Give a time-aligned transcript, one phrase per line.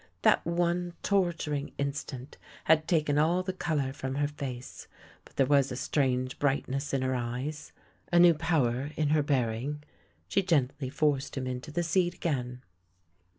[0.23, 4.87] That one torturing instant had taken all the colour from her face,
[5.23, 7.71] but there was a strange brightness in her eyes,
[8.11, 9.83] a new power in her bearing.
[10.27, 12.63] She gently forced him into the seat again.